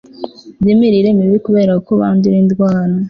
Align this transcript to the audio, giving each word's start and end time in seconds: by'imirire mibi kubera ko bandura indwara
by'imirire 0.61 1.09
mibi 1.17 1.37
kubera 1.45 1.73
ko 1.85 1.91
bandura 1.99 2.35
indwara 2.41 2.93